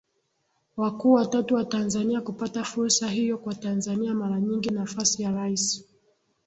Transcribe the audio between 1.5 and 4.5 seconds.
wa Tanzania kupata fursa hiyoKwa Tanzania mara